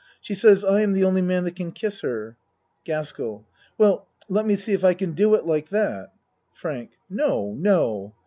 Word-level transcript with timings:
She 0.19 0.33
says 0.33 0.65
I 0.65 0.81
am 0.81 0.93
the 0.93 1.03
only 1.03 1.21
man 1.21 1.43
that 1.43 1.55
can 1.55 1.71
kiss 1.71 2.01
her. 2.01 2.35
GASKELL 2.85 3.45
Well, 3.77 4.07
let 4.27 4.47
me 4.47 4.55
see 4.55 4.73
if 4.73 4.83
I 4.83 4.95
can 4.95 5.11
do 5.11 5.35
it 5.35 5.45
like 5.45 5.69
that. 5.69 6.11
FRANK 6.55 6.93
No 7.07 7.53
no 7.55 8.15